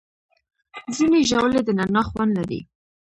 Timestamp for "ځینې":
0.95-1.19